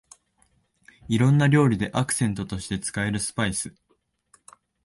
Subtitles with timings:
[1.07, 3.75] いろんな料理でアクセントとして使えるスパイス